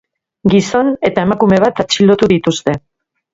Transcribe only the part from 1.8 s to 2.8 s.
atxilotu dituzte.